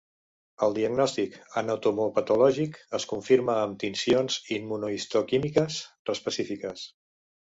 [0.67, 5.77] El diagnòstic anatomopatològic es confirma amb tincions immunohistoquímiques
[6.15, 6.87] específiques.